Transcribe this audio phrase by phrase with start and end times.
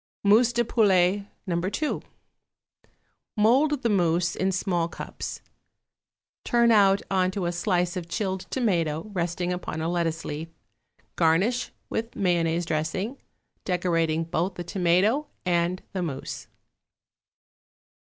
[0.23, 1.57] =Mousse de Poulet, No.
[1.57, 2.01] 2.=
[3.37, 5.41] Mould the mousse in small cups;
[6.43, 10.47] turn out on to a slice of chilled tomato resting upon a lettuce leaf;
[11.17, 13.19] garnish with mayonnaise dressing,
[13.63, 16.47] decorating both the tomato and the mousse.